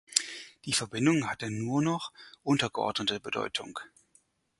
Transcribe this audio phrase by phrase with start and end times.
[0.65, 2.11] Die Verbindung hatte nur noch
[2.41, 3.79] untergeordnete Bedeutung.